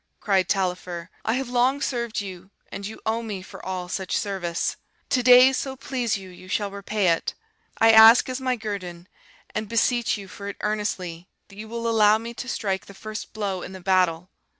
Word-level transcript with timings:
cried 0.19 0.49
Taillefer; 0.49 1.09
'I 1.25 1.33
have 1.33 1.47
long 1.49 1.79
served 1.79 2.21
you, 2.21 2.49
and 2.71 2.87
you 2.87 2.99
owe 3.05 3.21
me 3.21 3.43
for 3.43 3.63
all 3.63 3.87
such 3.87 4.17
service. 4.17 4.75
To 5.11 5.21
day, 5.21 5.53
so 5.53 5.75
please 5.75 6.17
you, 6.17 6.29
you 6.31 6.47
shall 6.47 6.71
repay 6.71 7.09
it. 7.09 7.35
I 7.77 7.91
ask 7.91 8.27
as 8.27 8.41
my 8.41 8.55
guerdon, 8.55 9.05
and 9.53 9.69
beseech 9.69 10.17
you 10.17 10.27
for 10.27 10.47
it 10.47 10.57
earnestly, 10.61 11.29
that 11.49 11.57
you 11.57 11.67
will 11.67 11.87
allow 11.87 12.17
me 12.17 12.33
to 12.33 12.49
strike 12.49 12.87
the 12.87 12.95
first 12.95 13.31
blow 13.31 13.61
in 13.61 13.73
the 13.73 13.79
battle!' 13.79 14.31